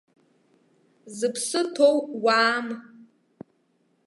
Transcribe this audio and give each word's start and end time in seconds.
Зыԥсы 1.17 1.61
ҭоу 1.73 1.97
уаам. 2.23 2.67